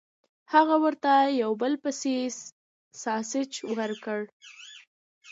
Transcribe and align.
هغه 0.53 0.75
ورته 0.83 1.11
یو 1.41 1.51
په 1.55 1.59
بل 1.61 1.73
پسې 1.83 2.13
ساسج 3.03 3.51
ورکړل 3.77 4.23